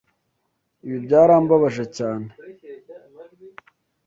Ibi 0.87 0.97
byarambabaje 1.05 1.83
cyane. 1.97 2.29